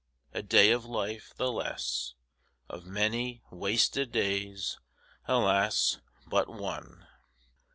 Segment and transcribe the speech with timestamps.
[0.33, 2.15] A day of life the less;
[2.67, 4.79] Of many wasted days,
[5.27, 7.05] alas, but one!